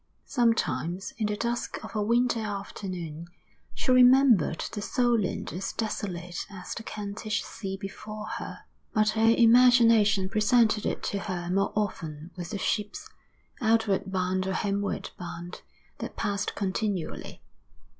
Sometimes, 0.25 1.13
in 1.19 1.27
the 1.27 1.37
dusk 1.37 1.77
of 1.85 1.95
a 1.95 2.01
winter 2.01 2.39
afternoon, 2.39 3.27
she 3.75 3.91
remembered 3.91 4.61
the 4.71 4.81
Solent 4.81 5.53
as 5.53 5.73
desolate 5.73 6.47
as 6.49 6.73
the 6.73 6.81
Kentish 6.81 7.43
sea 7.43 7.77
before 7.77 8.25
her; 8.39 8.61
but 8.95 9.09
her 9.09 9.35
imagination 9.37 10.27
presented 10.27 10.87
it 10.87 11.03
to 11.03 11.19
her 11.19 11.51
more 11.51 11.71
often 11.75 12.31
with 12.35 12.49
the 12.49 12.57
ships, 12.57 13.09
outward 13.61 14.11
bound 14.11 14.47
or 14.47 14.53
homeward 14.55 15.11
bound, 15.19 15.61
that 15.99 16.15
passed 16.17 16.55
continually. 16.55 17.43